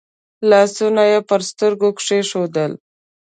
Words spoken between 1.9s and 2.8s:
کېښودل.